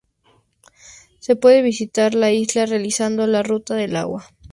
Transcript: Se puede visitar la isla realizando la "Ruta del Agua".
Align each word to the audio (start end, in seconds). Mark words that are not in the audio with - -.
Se 1.19 1.35
puede 1.35 1.61
visitar 1.61 2.15
la 2.15 2.31
isla 2.31 2.65
realizando 2.65 3.27
la 3.27 3.43
"Ruta 3.43 3.75
del 3.75 3.95
Agua". 3.95 4.25